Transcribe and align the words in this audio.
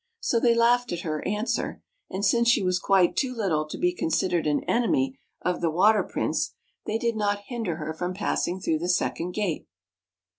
So 0.19 0.39
they 0.39 0.55
laughed 0.55 0.91
at 0.91 1.01
her 1.01 1.23
answer, 1.27 1.83
and, 2.09 2.25
since 2.25 2.49
she 2.49 2.63
was 2.63 2.79
quite 2.79 3.15
too 3.15 3.35
little 3.35 3.67
to 3.67 3.77
be 3.77 3.93
considered 3.93 4.47
an 4.47 4.63
enemy 4.63 5.19
of 5.43 5.61
the 5.61 5.69
Water 5.69 6.01
Prince, 6.01 6.55
they 6.87 6.97
did 6.97 7.15
not 7.15 7.43
hinder 7.49 7.75
her 7.75 7.93
from 7.93 8.15
passing 8.15 8.59
through 8.59 8.79
the 8.79 8.89
second 8.89 9.33
gate. 9.35 9.67